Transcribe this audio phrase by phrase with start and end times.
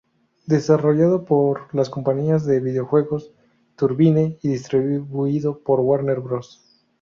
[0.47, 3.33] Desarrollado por las compañías de videojuegos
[3.75, 6.83] Turbine y distribuido por Warner Bros.